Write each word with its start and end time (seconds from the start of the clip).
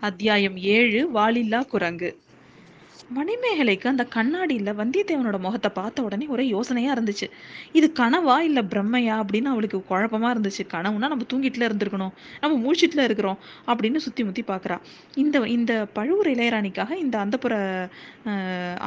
அத்தியாயம் 0.00 0.56
ஏழு 0.56 1.00
வாலில்லா 1.12 1.60
குரங்கு. 1.66 2.10
மணிமேகலைக்கு 3.16 3.86
அந்த 3.90 4.04
கண்ணாடியில் 4.16 4.70
வந்தியத்தேவனோட 4.80 5.38
முகத்தை 5.46 5.70
பார்த்த 5.70 6.02
உடனே 6.02 6.26
ஒரே 6.34 6.44
யோசனையாக 6.54 6.94
இருந்துச்சு. 6.96 7.26
இது 7.72 7.92
கனவா 8.00 8.36
இல்லை 8.48 8.62
பிரம்மையா 8.72 9.14
அப்படின்னு 9.22 9.50
அவளுக்கு 9.52 9.78
குழப்பமாக 9.90 10.32
இருந்துச்சு. 10.34 10.64
கனவுனா 10.74 11.08
நம்ம 11.14 11.26
தூங்கிட்டுல 11.32 11.68
இருந்திருக்கணும். 11.68 12.14
நம்ம 12.42 12.54
மூழ்கிட்டுல 12.64 13.04
இருக்கிறோம் 13.08 13.38
அப்படின்னு 13.66 14.04
சுற்றி 14.06 14.24
முற்றி 14.24 14.44
பார்க்குறா. 14.52 14.78
இந்த 15.14 15.38
இந்த 15.56 15.72
பழுவூர் 15.98 16.30
இளையராணிக்காக 16.34 16.90
இந்த 17.04 17.18
அந்தப்புற 17.24 17.54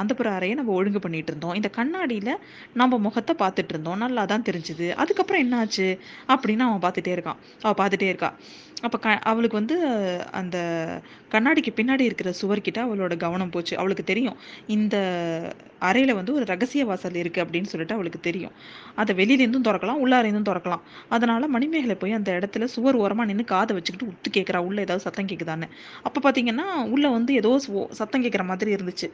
அந்தப்புற 0.01 0.27
அறையை 0.37 0.55
நம்ம 0.55 0.73
ஒழுங்கு 0.79 0.99
பண்ணிட்டு 0.99 1.31
இருந்தோம். 1.33 1.55
இந்த 1.59 1.69
கண்ணாடியில் 1.79 2.33
நம்ம 2.73 2.97
முகத்தை 3.07 3.35
பார்த்துட்டு 3.43 3.73
இருந்தோம். 3.75 3.97
நல்லா 3.97 4.25
தான் 4.25 4.47
தெரிஞ்சுது. 4.49 4.89
அதுக்கப்புறம் 5.03 5.43
என்னாச்சு 5.45 5.87
அப்படின்னு 6.33 6.65
அவன் 6.67 6.83
பார்த்துட்டே 6.87 7.13
இருக்கான். 7.17 7.39
அவள் 7.63 7.79
பார்த்துட்டே 7.81 8.09
இருக்கா. 8.13 8.31
அப்போ 8.85 8.97
க 8.97 9.09
அவளுக்கு 9.31 9.57
வந்து 9.59 9.75
அந்த 10.39 10.57
கண்ணாடிக்கு 11.33 11.71
பின்னாடி 11.79 12.03
இருக்கிற 12.09 12.29
சுவர்கிட்ட 12.41 12.79
அவளோட 12.85 13.13
கவனம் 13.23 13.51
போச்சு. 13.55 13.73
அவளுக்கு 13.77 14.00
தெரியும். 14.03 14.37
இந்த 14.67 14.95
அறையில் 15.89 16.13
வந்து 16.13 16.33
ஒரு 16.33 16.45
ரகசிய 16.45 16.85
வாசல் 16.85 17.19
இருக்குது 17.21 17.43
அப்படின்னு 17.43 17.69
சொல்லிட்டு 17.71 17.95
அவளுக்கு 17.95 18.19
தெரியும். 18.19 18.53
அதை 19.01 19.11
வெளியிலேருந்தும் 19.19 19.65
திறக்கலாம் 19.67 20.01
உள்ளாரையும் 20.03 20.47
திறக்கலாம். 20.49 20.83
அதனால் 21.15 21.47
மணிமேகலை 21.55 21.95
போய் 21.95 22.17
அந்த 22.17 22.31
இடத்துல 22.39 22.63
சுவர் 22.73 22.95
ஓரமாக 22.95 23.27
நின்று 23.29 23.45
காதை 23.53 23.75
வச்சுக்கிட்டு 23.77 24.09
உத்து 24.11 24.29
கேட்குறா 24.37 24.59
உள்ளே 24.67 24.81
ஏதாவது 24.81 25.03
சத்தம் 25.05 25.29
கேட்குதான்னு 25.31 25.67
அப்போ 26.07 26.19
பார்த்தீங்கன்னா 26.25 26.67
உள்ளே 26.95 27.09
வந்து 27.17 27.33
ஏதோ 27.33 27.51
சத்தம் 27.99 28.23
கேட்குற 28.25 28.45
மாதிரி 28.51 28.71
இருந்துச்சு. 28.77 29.09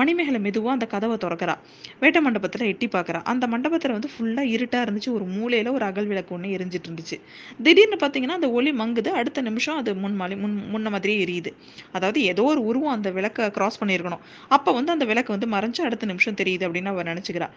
மணிமேகலை 0.00 0.40
மெதுவாக 0.46 0.74
அந்த 0.76 0.86
கதவை 0.94 1.16
திறக்கிறா. 1.24 1.56
வேட்ட 2.02 2.20
மண்டபத்தில் 2.26 2.66
எட்டி 2.72 2.88
பார்க்குறா 2.96 3.22
அந்த 3.32 3.46
மண்டபத்தில் 3.54 3.94
வந்து 3.96 4.10
ஃபுல்லாக 4.14 4.54
இருட்டாக 4.56 4.86
இருந்துச்சு. 4.86 5.10
ஒரு 5.12 5.24
மூலையில் 5.24 5.72
ஒரு 5.76 5.84
அகல் 5.90 6.08
விளக்கு 6.12 6.34
ஒன்று 6.36 6.54
எரிஞ்சிட்டு 6.58 6.88
இருந்துச்சு. 6.90 7.18
திடீர்னு 7.66 7.98
பார்த்தீங்கன்னா 8.04 8.38
அந்த 8.40 8.50
ஒளி 8.50 8.72
மங்குது. 8.72 9.10
அடுத்த 9.22 9.42
நிமிஷம் 9.48 9.76
அது 9.76 9.94
முன் 9.94 10.16
முன் 10.44 10.56
முன்ன 10.74 10.90
மாதிரியே 10.90 11.18
எரியுது. 11.24 11.52
அதாவது 11.92 12.22
ஏதோ 12.22 12.42
ஒரு 12.42 12.64
உருவம் 12.64 12.94
அந்த 12.96 13.10
விளக்கை 13.10 13.50
கிராஸ் 13.50 13.80
பண்ணியிருக்கணும். 13.82 14.22
அப்போ 14.56 14.70
வந்து 14.78 14.94
அந்த 14.94 15.04
விளக்கு 15.10 15.34
வந்து 15.34 15.48
மறைஞ்சு 15.54 15.80
அடுத்த 15.88 16.06
நிமிஷம் 16.12 16.38
தெரியுது 16.40 16.66
அப்படின்னு 16.68 16.92
அவள் 16.92 17.10
நினச்சிக்கிறா. 17.12 17.48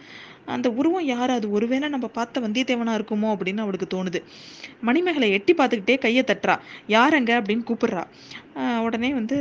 அந்த 0.55 0.67
உருவம் 0.80 1.08
யார்? 1.13 1.31
அது 1.38 1.47
ஒருவேளை 1.58 1.89
நம்ம 1.95 2.08
பார்த்த 2.17 2.41
வந்தியத்தேவனா 2.45 2.95
இருக்குமோ 2.99 3.30
அப்படின்னு 3.36 3.63
அவளுக்கு 3.66 3.88
தோணுது. 3.95 4.19
மணிமேகலை 4.89 5.30
எட்டி 5.38 5.53
பார்த்துக்கிட்டே 5.59 5.97
கையை 6.05 6.23
தட்டுறா. 6.31 6.55
யாரங்க 6.95 7.31
அப்படின்னு 7.39 7.66
கூப்பிடுறா. 7.72 8.03
உடனே 8.88 9.09
வந்து 9.19 9.38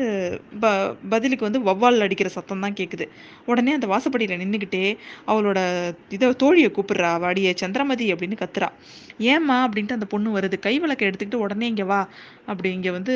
ப 0.63 0.67
பதிலுக்கு 1.13 1.47
வந்து 1.49 1.61
வவ்வால் 1.69 2.05
அடிக்கிற 2.07 2.29
சத்தம் 2.37 2.65
தான் 2.65 2.79
கேட்குது 2.81 3.07
உடனே 3.51 3.73
அந்த 3.79 3.87
வாசப்படியில் 3.93 4.41
நின்றுக்கிட்டே 4.43 4.83
அவளோட 5.33 5.59
இதை 6.17 6.31
தோழியை 6.43 6.71
கூப்பிடுறா. 6.79 7.11
வாடிய 7.25 7.53
சந்திரமதி 7.63 8.09
அப்படின்னு 8.15 8.41
கத்துறா. 8.43 8.71
ஏம்மா 9.35 9.59
அப்படின்ட்டு 9.67 9.97
அந்த 9.99 10.09
பொண்ணு 10.15 10.37
வருது. 10.39 10.59
கை 10.67 10.75
விளக்கை 10.85 11.07
எடுத்துக்கிட்டு 11.09 11.45
உடனே 11.47 11.69
இங்கே 11.73 11.87
வா 11.93 12.01
அப்படி 12.51 12.69
இங்கே 12.79 12.93
வந்து 12.99 13.15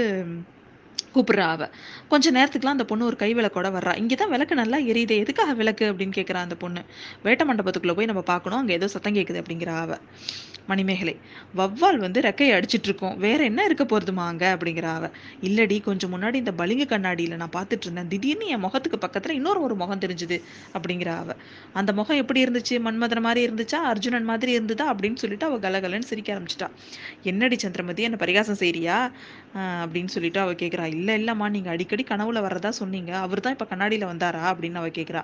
கூப்பிடுறா 1.14 1.46
அவ. 1.54 1.70
கொஞ்ச 2.08 2.30
நேரத்துக்குலாம் 2.30 2.76
அந்த 2.76 2.84
பொண்ணு 2.84 3.04
ஒரு 3.04 3.16
கை 3.16 3.34
விளக்கோட 3.34 3.68
வர்றா. 3.72 3.96
இங்கே 3.96 4.14
தான் 4.14 4.30
விளக்கு 4.30 4.54
நல்லா 4.54 4.78
எரியுது. 4.78 5.16
எதுக்காக 5.18 5.52
விளக்கு 5.52 5.92
அப்படின்னு 5.92 6.16
கேட்குறா 6.16 6.34
அந்த 6.34 6.54
பொண்ணு. 6.54 6.82
வேட்ட 7.24 7.44
மண்டபத்துக்குள்ளே 7.44 7.94
போய் 7.94 8.06
நம்ம 8.06 8.22
பார்க்கணும். 8.22 8.58
அங்கே 8.58 8.74
ஏதோ 8.74 8.88
சத்தம் 8.88 9.14
கேட்குது 9.14 9.42
அப்படிங்கிற 9.42 9.66
அவ. 9.66 9.98
மணிமேகலை 10.66 11.16
வவ்வால் 11.56 11.96
வந்து 11.96 12.20
ரெக்கையை 12.20 12.52
அடிச்சிட்டு 12.56 12.88
இருக்கோம். 12.88 13.18
வேற 13.18 13.44
என்ன 13.44 13.64
இருக்க 13.64 13.84
போகிறதுமா 13.84 14.24
அங்கே? 14.26 14.46
அப்படிங்கிற 14.46 14.82
அவ. 14.82 15.10
இல்லடி 15.42 15.82
கொஞ்சம் 15.82 16.12
முன்னாடி 16.14 16.34
இந்த 16.34 16.52
பளிங்கு 16.52 16.84
கண்ணாடியில 16.84 17.36
நான் 17.36 17.54
பார்த்துட்டு 17.56 17.80
இருந்தேன். 17.80 18.08
திடீர்னு 18.08 18.46
என் 18.46 18.60
முகத்துக்கு 18.60 18.98
பக்கத்துல 19.06 19.30
இன்னொரு 19.30 19.60
ஒரு 19.60 19.74
முகம் 19.74 19.98
தெரிஞ்சுது 19.98 20.42
அப்படிங்கிற 20.72 21.06
அவ. 21.16 21.36
அந்த 21.72 21.92
முகம் 21.92 22.16
எப்படி 22.16 22.44
இருந்துச்சு? 22.44 22.76
மன்மதன 22.78 23.20
மாதிரி 23.20 23.52
இருந்துச்சா? 23.52 23.80
அர்ஜுனன் 23.92 24.24
மாதிரி 24.24 24.52
இருந்ததா? 24.52 24.94
அப்படின்னு 24.94 25.14
சொல்லிட்டு 25.14 25.46
அவ 25.46 25.56
கலகலன்னு 25.56 26.10
சிரிக்க 26.12 26.34
ஆரம்பிச்சிட்டா. 26.34 26.70
என்னடி 27.22 27.58
சந்திரமதி? 27.58 28.02
என்ன 28.02 28.16
பரிகாசம் 28.16 28.60
செய்யறியா 28.60 28.98
அப்படின்னு 29.54 30.06
சொல்லிட்டு 30.06 30.40
அவ 30.40 30.52
கேட்குறா 30.52 30.84
இல்லை 30.90 31.14
இல்லைம்மா 31.20 31.46
நீங்கள் 31.50 31.72
அடிக்கடி 31.72 32.04
கனவுல 32.10 32.40
வர்றதா 32.46 32.68
சொன்னீங்க. 32.68 33.12
அவர் 33.24 33.40
தான் 33.40 33.52
இப்போ 33.52 33.66
கண்ணாடியில் 33.70 34.06
வந்தாரா? 34.10 34.42
அப்படின்னு 34.52 34.74
அவ 34.74 34.88
கேட்குறா 34.88 35.22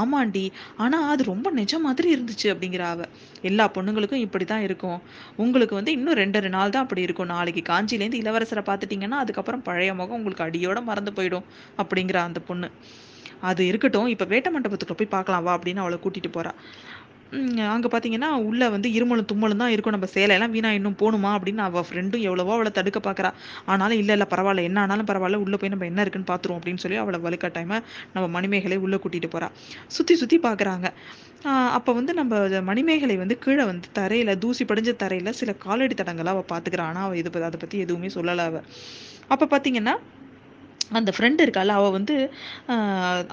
ஆமாண்டி. 0.00 0.44
ஆனால் 0.76 1.08
அது 1.12 1.24
ரொம்ப 1.24 1.50
நிஜம் 1.50 1.80
மாதிரி 1.80 2.16
இருந்துச்சு 2.16 2.48
அப்படிங்கிற 2.54 2.84
அவ. 2.92 3.08
எல்லா 3.42 3.66
பொண்ணுங்களுக்கும் 3.76 4.24
இப்படி 4.26 4.44
தான் 4.44 4.62
இருக்கும். 4.62 4.98
உங்களுக்கு 5.36 5.74
வந்து 5.74 5.92
இன்னும் 5.92 6.18
ரெண்டு 6.22 6.48
நாள் 6.56 6.74
தான் 6.76 6.82
அப்படி 6.82 7.02
இருக்கும். 7.02 7.30
நாளைக்கு 7.34 7.62
காஞ்சிலேருந்து 7.72 8.22
இளவரசரை 8.22 8.64
பார்த்துட்டிங்கன்னா 8.70 9.20
அதுக்கப்புறம் 9.24 9.62
பழைய 9.62 9.94
முகம் 9.94 10.18
உங்களுக்கு 10.18 10.46
அடியோட 10.48 10.82
மறந்து 10.82 11.12
போயிடும் 11.12 11.46
அப்படிங்கிற 11.78 12.14
அந்த 12.14 12.40
பொண்ணு. 12.40 12.70
அது 13.40 13.66
இருக்கட்டும். 13.66 14.06
இப்போ 14.06 14.24
வேட்ட 14.24 14.48
மண்டபத்துக்குள்ள 14.50 14.96
போய் 14.96 15.14
பார்க்கலாம் 15.16 15.42
வா 15.42 15.52
அப்படின்னு 15.58 15.76
அவளை 15.76 15.98
கூட்டிட்டு 16.02 16.30
போறா. 16.32 16.52
அங்கே 17.74 17.88
பார்த்தீங்கன்னா 17.92 18.28
உள்ளே 18.48 18.66
வந்து 18.74 18.88
இருமலும் 18.96 19.28
தும்மலும் 19.30 19.60
தான் 19.62 19.72
இருக்கும். 19.74 19.94
நம்ம 19.96 20.06
சேலையெல்லாம் 20.14 20.54
வீணா 20.56 20.70
இன்னும் 20.78 20.96
போகணுமா 21.02 21.30
அப்படின்னு 21.36 21.62
அவள் 21.66 21.86
ஃப்ரெண்டும் 21.88 22.24
எவ்வளவோ 22.28 22.52
அவளை 22.56 22.70
தடுக்க 22.78 23.00
பார்க்குறா 23.06 23.30
ஆனாலும் 23.72 24.00
இல்லை 24.02 24.14
இல்லை 24.16 24.26
பரவாயில்ல. 24.32 24.64
என்ன 24.68 24.78
ஆனாலும் 24.84 25.08
பரவாயில்ல. 25.10 25.40
உள்ளே 25.44 25.58
போய் 25.62 25.72
நம்ம 25.74 25.86
என்ன 25.92 26.00
இருக்குன்னு 26.04 26.30
பார்த்துருவோம் 26.32 26.60
அப்படின்னு 26.60 26.82
சொல்லி 26.84 26.98
அவளை 27.04 27.20
வலுக்கட்டாயமாக 27.26 27.80
நம்ம 28.14 28.26
மணிமேகலை 28.36 28.78
உள்ளே 28.86 29.00
கூட்டிகிட்டு 29.04 29.32
போகிறா 29.34 29.50
சுற்றி 29.96 30.16
சுற்றி 30.22 30.38
பார்க்குறாங்க 30.48 30.86
அப்போ 31.76 31.90
வந்து 31.98 32.12
நம்ம 32.20 32.34
மணிமேகலை 32.70 33.14
வந்து 33.20 33.36
கீழே 33.44 33.64
வந்து 33.70 33.88
தரையில் 33.98 34.38
தூசி 34.38 34.64
படிஞ்ச 34.70 34.90
தரையில் 35.02 35.38
சில 35.40 35.50
காலடி 35.64 35.94
தடங்களாக 36.00 36.34
அவள் 36.36 36.50
பார்த்துக்கிறான் 36.52 36.90
ஆனால் 36.92 37.06
அவள் 37.06 37.20
இது 37.20 37.30
அதை 37.48 37.58
பற்றி 37.60 37.78
எதுவுமே 37.86 38.10
சொல்லலை 38.16 38.44
அவள் 38.50 38.66
அப்போ 39.34 39.46
பார்த்தீங்கன்னா 39.46 39.94
அந்த 40.98 41.10
ஃப்ரெண்டு 41.16 41.40
இருக்காள் 41.46 41.70
அவள் 41.76 41.94
வந்து 41.96 42.14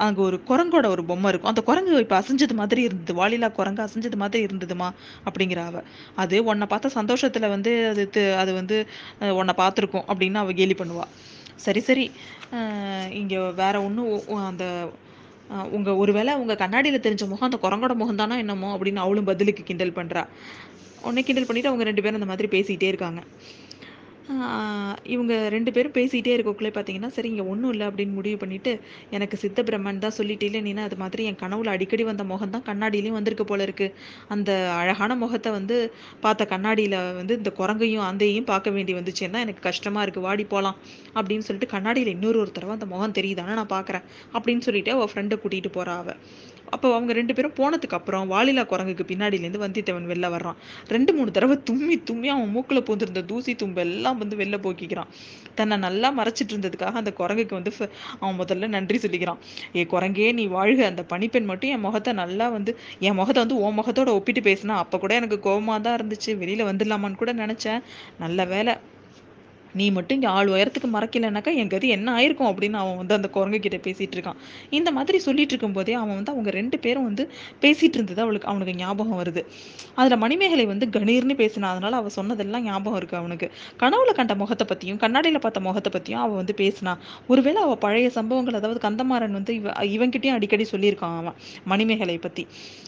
அங்கே 0.06 0.22
ஒரு 0.28 0.38
குரங்கோட 0.50 0.86
ஒரு 0.96 1.04
பொம்மை 1.10 1.30
இருக்கும். 1.32 1.52
அந்த 1.54 1.62
குரங்கு 1.70 1.94
இப்போ 2.06 2.16
அசைஞ்சது 2.22 2.56
மாதிரி 2.62 2.82
இருந்தது. 2.88 3.14
வாலிலா 3.20 3.50
குரங்கு 3.60 3.82
அசைஞ்சது 3.88 4.20
மாதிரி 4.24 4.42
இருந்ததுமா? 4.48 4.90
அப்படிங்கிற 5.28 5.62
அவ. 5.70 5.82
அது 6.24 6.38
உன்னை 6.50 6.68
பார்த்த 6.74 6.94
சந்தோஷத்தில் 7.00 7.52
வந்து 7.56 7.74
அது 7.92 8.06
அது 8.44 8.54
வந்து 8.60 8.78
உன்னை 9.42 9.56
பார்த்துருக்கோம் 9.64 10.08
அப்படின்னு 10.12 10.42
அவள் 10.44 10.60
கேலி 10.62 10.78
பண்ணுவாள் 10.82 11.12
சரி 11.66 11.82
சரி. 11.90 12.06
இங்கே 13.22 13.40
வேற 13.62 13.76
ஒன்றும் 13.88 14.12
அந்த 14.50 14.66
உங்கள் 15.78 16.00
ஒருவேளை 16.02 16.32
உங்கள் 16.42 16.60
கண்ணாடியில் 16.62 17.04
தெரிஞ்ச 17.06 17.24
முகம் 17.32 17.48
அந்த 17.50 17.60
குரங்கோட 17.66 17.94
முகம் 18.02 18.22
தானோ 18.22 18.36
என்னமோ 18.44 18.70
அப்படின்னு 18.76 19.04
அவளும் 19.06 19.30
பதிலுக்கு 19.30 19.64
கிண்டல் 19.70 19.98
பண்ணுறா 20.00 20.24
உன்னை 21.08 21.22
கிண்டல் 21.28 21.48
பண்ணிட்டு 21.50 21.70
அவங்க 21.72 21.86
ரெண்டு 21.90 22.04
பேரும் 22.04 22.20
அந்த 22.20 22.30
மாதிரி 22.32 22.48
பேசிகிட்டே 22.56 22.88
இருக்காங்க. 22.92 23.22
இவங்க 25.04 25.50
ரெண்டு 25.50 25.72
பேரும் 25.72 25.92
பேசிகிட்டே 25.92 26.32
இருக்கக்குள்ளே 26.36 26.72
பார்த்தீங்கன்னா 26.74 27.08
சரி 27.08 27.28
இங்கே 27.28 27.42
ஒன்றும் 27.42 27.72
இல்லை 27.72 27.88
அப்படின்னு 27.88 28.14
முடிவு 28.14 28.38
பண்ணிட்டு 28.38 28.72
எனக்கு 29.10 29.38
சித்த 29.38 29.64
பிரம்மன் 29.64 29.98
தான் 29.98 30.12
சொல்லிட்டே 30.18 30.62
நீனா 30.62 30.84
அது 30.84 30.96
மாதிரி 30.96 31.24
என் 31.24 31.36
கனவுல 31.36 31.66
அடிக்கடி 31.66 32.04
வந்த 32.04 32.24
முகம் 32.24 32.50
தான் 32.50 32.64
கண்ணாடியிலையும் 32.66 33.12
வந்திருக்கு 33.12 33.46
போல 33.46 33.64
இருக்கு. 33.64 33.88
அந்த 34.28 34.74
அழகான 34.78 35.16
முகத்தை 35.16 35.52
வந்து 35.52 35.78
பார்த்த 36.20 36.46
கண்ணாடியில் 36.46 37.14
வந்து 37.14 37.38
இந்த 37.38 37.54
குரங்கையும் 37.58 38.06
அந்தையும் 38.08 38.44
பார்க்க 38.44 38.70
வேண்டி 38.70 38.94
வந்துச்சுன்னா 38.94 39.40
எனக்கு 39.40 39.62
கஷ்டமாக 39.62 40.06
இருக்குது 40.06 40.20
வாடி 40.20 40.44
போகலாம் 40.46 40.78
அப்படின்னு 41.16 41.40
சொல்லிட்டு 41.40 41.68
கண்ணாடியில் 41.68 42.08
இன்னொரு 42.08 42.40
ஒரு 42.40 42.52
தடவை 42.52 42.74
அந்த 42.74 42.86
முகம் 42.86 43.14
தெரியுதானே 43.14 43.54
நான் 43.54 43.68
பார்க்குறேன் 43.70 44.06
அப்படின்னு 44.34 44.58
சொல்லிட்டு 44.60 44.92
அவள் 44.92 45.10
ஃப்ரெண்டை 45.14 45.38
கூட்டிகிட்டு 45.44 45.72
போகிறா 45.74 45.96
அவள் 45.98 46.20
அப்போ 46.76 46.88
அவங்க 46.96 47.12
ரெண்டு 47.20 47.34
பேரும் 47.36 47.56
போனதுக்கு 47.60 47.98
அப்புறம் 47.98 48.26
வாலிலா 48.34 48.64
குரங்குக்கு 48.72 49.06
பின்னாடியிலேருந்து 49.12 49.62
வந்தியத்தேவன் 49.66 50.10
வெளில 50.12 50.28
வர்றான். 50.36 50.58
ரெண்டு 50.96 51.12
மூணு 51.18 51.30
தடவை 51.38 51.56
தும்மி 51.70 51.96
தும்மி 52.10 52.30
அவன் 52.36 52.52
மூக்கில் 52.56 52.84
பூந்திருந்த 52.88 53.24
தூசி 53.32 53.56
தும்பு 53.62 53.82
எல்லாம் 53.86 54.18
வந்து 54.22 54.36
வெளில 54.42 54.58
போக்கிக்கிறான். 54.66 55.12
தன்னை 55.60 55.78
நல்லா 55.86 56.12
மறைச்சிட்டு 56.20 56.54
இருந்ததுக்காக 56.56 57.02
அந்த 57.04 57.14
குரங்குக்கு 57.20 57.58
வந்து 57.60 57.74
அவன் 58.22 58.38
முதல்ல 58.42 58.68
நன்றி 58.76 59.00
சொல்லிக்கிறான். 59.06 59.42
ஏ 59.80 59.86
குரங்கே 59.94 60.28
நீ 60.40 60.46
வாழ்க. 60.58 60.82
அந்த 60.92 61.06
பனிப்பெண் 61.14 61.50
மட்டும் 61.52 61.72
என் 61.76 61.86
முகத்தை 61.88 62.14
நல்லா 62.24 62.48
வந்து 62.58 62.74
என் 63.08 63.18
முகத்தை 63.22 63.42
வந்து 63.46 63.60
உன் 63.66 63.78
முகத்தோட 63.80 64.12
ஒப்பிட்டு 64.20 64.44
பேசினா 64.50 64.76
அப்போ 64.84 64.98
கூட 65.06 65.14
எனக்கு 65.22 65.40
கோபமாக 65.48 65.80
தான் 65.88 65.98
இருந்துச்சு. 66.00 66.34
வெளியில் 66.44 66.70
வந்துடலாமான்னு 66.72 67.22
கூட 67.24 67.34
நினச்சேன். 67.44 67.82
நல்ல 68.26 68.46
வேலை 68.54 68.74
நீ 69.80 69.86
மட்டும் 69.96 70.18
இங்கே 70.18 70.30
ஆள் 70.36 70.52
உயரத்துக்கு 70.54 70.90
மறக்கலைனாக்கா 70.94 71.52
என் 71.62 71.72
கதி 71.74 71.88
என்ன 71.96 72.08
ஆயிருக்கும் 72.18 72.50
அப்படின்னு 72.52 72.78
அவன் 72.82 72.98
வந்து 73.02 73.16
அந்த 73.18 73.28
குரங்கு 73.36 73.60
கிட்ட 73.66 73.80
பேசிட்டு 73.88 74.16
இருக்கான். 74.18 74.40
இந்த 74.78 74.90
மாதிரி 74.98 75.18
சொல்லிட்டு 75.26 75.54
இருக்கும் 75.54 75.76
போதே 75.78 75.96
அவன் 76.02 76.18
வந்து 76.20 76.34
அவங்க 76.34 76.52
ரெண்டு 76.58 76.78
பேரும் 76.86 77.08
வந்து 77.10 77.24
பேசிட்டு 77.64 77.98
இருந்தது 78.00 78.22
அவளுக்கு 78.26 78.50
அவனுக்கு 78.52 78.76
ஞாபகம் 78.82 79.20
வருது. 79.22 79.42
அதுல 80.00 80.18
மணிமேகலை 80.24 80.66
வந்து 80.72 80.88
கணீர்னு 80.96 81.36
பேசினா 81.42 81.70
அதனால 81.74 81.96
அவ 82.02 82.12
சொன்னதெல்லாம் 82.18 82.66
ஞாபகம் 82.68 83.00
இருக்கு 83.02 83.18
அவனுக்கு. 83.22 83.50
கனவுல 83.84 84.12
கண்ட 84.20 84.36
முகத்தை 84.42 84.68
பத்தியும் 84.72 85.00
கண்ணாடியில 85.04 85.42
பார்த்த 85.46 85.66
முகத்தை 85.68 85.92
பத்தியும் 85.96 86.24
அவ 86.24 86.36
வந்து 86.42 86.56
பேசினா 86.62 86.94
ஒருவேளை 87.28 87.62
அவ 87.66 87.76
பழைய 87.86 88.10
சம்பவங்கள் 88.18 88.60
அதாவது 88.60 88.82
கந்தமாறன் 88.88 89.38
வந்து 89.40 89.54
இவ 89.60 89.74
இவன்கிட்டயும் 89.96 90.38
அடிக்கடி 90.38 90.68
சொல்லியிருக்கான் 90.74 91.18
அவன் 91.22 91.38
மணிமேகலை 91.66 92.18
பத்தி. 92.18 92.46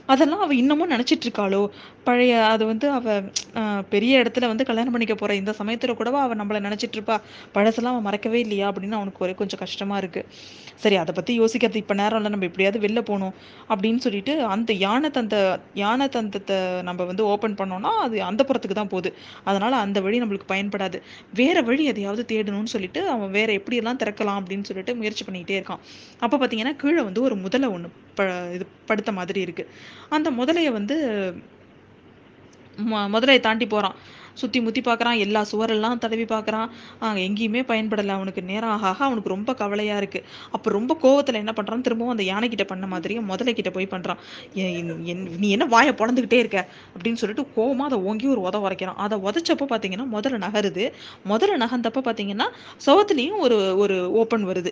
அதெல்லாம் 0.07 0.43
அவ 0.45 0.53
இன்னமும் 0.55 0.91
நினைச்சிட்டு 0.91 1.25
இருக்காளோ? 1.27 1.61
பழைய 2.03 2.33
அது 2.53 2.63
வந்து 2.65 2.87
அவ 2.91 3.15
பெரிய 3.89 4.21
இடத்துல 4.21 4.47
வந்து 4.47 4.67
கல்யாணம் 4.69 4.93
பண்ணிக்க 4.93 5.15
போற 5.15 5.31
இந்த 5.35 5.51
சமயத்துல 5.59 5.95
கூடவா 5.95 6.19
அவ 6.21 6.35
நம்மள 6.35 6.59
நினைச்சிட்டு 6.59 6.77
இருப்பா 6.87 7.15
பழசெல்லாம் 7.55 7.95
அவன் 7.95 8.05
மறக்கவே 8.07 8.39
இல்லையா? 8.45 8.67
அப்படின்னு 8.71 8.97
அவனுக்கு 8.99 9.23
ஒரே 9.25 9.33
கொஞ்சம் 9.41 9.61
கஷ்டமாக 9.63 10.01
இருக்கு. 10.03 10.21
சரி 10.83 10.95
அதை 10.95 11.13
பற்றி 11.17 11.31
யோசிக்கிறது 11.41 11.79
இப்போ 11.83 11.95
நேரம் 12.01 12.19
இல்லை. 12.19 12.31
நம்ம 12.33 12.45
எப்படியாவது 12.49 12.79
வெளில 12.85 13.01
போகணும் 13.09 13.33
அப்படின்னு 13.71 14.01
சொல்லிட்டு 14.05 14.33
அந்த 14.55 14.73
யானை 14.85 15.09
தந்த 15.17 15.35
யானை 15.83 16.07
தந்தத்தை 16.17 16.57
நம்ம 16.89 17.05
வந்து 17.11 17.23
ஓப்பன் 17.33 17.57
பண்ணோம்னா 17.61 17.91
அது 18.05 18.17
அந்த 18.29 18.41
புறத்துக்கு 18.49 18.79
தான் 18.81 18.93
போகுது. 18.95 19.11
அதனால் 19.49 19.77
அந்த 19.85 19.99
வழி 20.07 20.21
நம்மளுக்கு 20.23 20.51
பயன்படாது. 20.53 20.99
வேற 21.41 21.57
வழி 21.69 21.85
எதையாவது 21.93 22.25
தேடணும்னு 22.33 22.73
சொல்லிட்டு 22.75 23.03
அவன் 23.15 23.31
வேறு 23.37 23.57
எப்படியெல்லாம் 23.59 24.01
திறக்கலாம் 24.03 24.41
அப்படின்னு 24.41 24.67
சொல்லிட்டு 24.71 24.95
முயற்சி 25.01 25.25
பண்ணிக்கிட்டே 25.27 25.59
இருக்கான். 25.59 25.83
அப்போ 26.25 26.35
பார்த்தீங்கன்னா 26.37 26.75
கீழே 26.83 27.01
வந்து 27.09 27.21
ஒரு 27.27 27.37
முதலை 27.45 27.69
ஒன்று 27.75 27.89
ப 28.19 28.23
இது 28.55 28.65
படுத்த 28.89 29.11
மாதிரி 29.19 29.39
இருக்குது 29.45 29.69
அந்த 30.15 30.29
முதலையை 30.39 30.71
வந்து 30.79 30.95
முதலையை 33.13 33.39
தாண்டி 33.45 33.65
போகிறான் 33.71 33.95
சுத்தி 34.33 34.61
முத்தி 34.61 34.81
பார்க்குறான். 34.81 35.17
எல்லா 35.17 35.45
சுவரெல்லாம் 35.51 35.97
தடவி 35.97 36.23
பார்க்குறான். 36.23 36.67
எங்கேயுமே 37.01 37.61
பயன்படல. 37.71 38.07
அவனுக்கு 38.09 38.41
நேரம் 38.41 38.69
ஆக 38.69 38.87
ஆக 38.87 39.05
அவனுக்கு 39.05 39.29
ரொம்ப 39.29 39.53
கவலையா 39.53 39.97
இருக்கு. 39.97 40.23
அப்ப 40.51 40.69
ரொம்ப 40.69 40.97
கோவத்துல 41.01 41.33
என்ன 41.33 41.53
பண்றான், 41.55 41.81
திரும்பவும் 41.81 42.17
அந்த 42.17 42.25
யானைக்கிட்ட 42.33 42.63
பண்ண 42.63 42.87
மாதிரியே 42.87 43.19
முதலைக்கிட்ட 43.19 43.69
போய் 43.69 43.87
பண்றான். 43.87 44.19
நீ 45.39 45.49
என்ன 45.49 45.65
வாயை 45.65 45.93
பொளந்துக்கிட்டே 45.93 46.33
இருக்க?" 46.33 46.67
அப்படின்னு 46.95 47.13
சொல்லிட்டு 47.13 47.47
கோவமாக 47.55 47.89
அத 47.89 48.01
ஓங்கி 48.01 48.27
ஒரு 48.27 48.41
உத 48.41 48.57
உதைக்கிறான். 48.59 48.99
அதை 49.05 49.17
உதச்சப்போ 49.19 49.65
பார்த்தீங்கன்னா, 49.65 50.07
முதல்ல 50.15 50.37
நகருது. 50.45 50.85
முதல்ல 51.27 51.57
நகர்ந்தப்ப 51.57 52.01
பார்த்தீங்கன்னா, 52.01 52.47
சுவத்துலயும் 52.85 53.37
ஒரு 53.37 53.77
ஒரு 53.77 54.11
ஓப்பன் 54.11 54.45
வருது. 54.47 54.71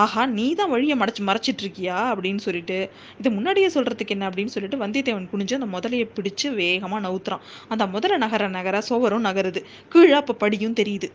"ஆஹா! 0.00 0.26
நீ 0.26 0.54
தான் 0.54 0.70
வழியை 0.70 0.98
மடச்சு 0.98 1.22
மறைச்சிட்டு 1.26 1.62
இருக்கியா?" 1.62 1.98
அப்படின்னு 2.12 2.36
சொல்லிட்டு, 2.38 2.78
இதை 3.18 3.32
முன்னாடியே 3.32 3.68
சொல்றதுக்கு 3.68 4.08
என்ன?" 4.08 4.28
அப்படின்னு 4.30 4.54
சொல்லிட்டு 4.56 4.78
வந்தியத்தேவன் 4.84 5.28
குனிஞ்சு 5.32 5.56
அந்த 5.58 5.68
முதலையை 5.76 6.06
பிடிச்சு 6.16 6.48
வேகமா 6.60 6.98
நவுத்துறான். 7.06 7.44
அந்த 7.68 7.86
முதல 7.86 8.16
நகர 8.16 8.48
நகர 8.48 8.82
சோ 8.88 8.97
சுவரும் 8.98 9.24
நகருது. 9.24 9.60
கீழே 9.88 10.12
அப்ப 10.12 10.34
படியும் 10.34 10.74
தெரியுது. 10.74 11.08